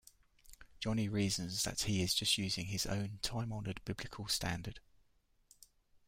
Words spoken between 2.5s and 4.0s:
his own "time-honored